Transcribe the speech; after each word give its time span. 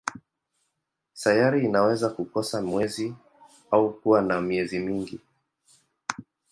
Sayari 1.13 1.65
inaweza 1.65 2.09
kukosa 2.09 2.61
mwezi 2.61 3.15
au 3.71 3.93
kuwa 3.93 4.21
na 4.21 4.41
miezi 4.41 4.79
mingi. 4.79 5.19